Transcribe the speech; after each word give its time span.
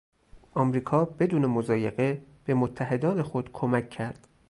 امریکا 0.55 1.05
بدون 1.05 1.45
مضایقه 1.45 2.21
به 2.45 2.53
متحدان 2.53 3.21
خود 3.21 3.49
کمک 3.53 3.89
کرد. 3.89 4.27